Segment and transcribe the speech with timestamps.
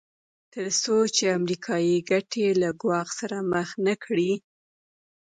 [0.53, 4.33] تر څو چې امریکایي ګټې له ګواښ سره مخ نه کړي.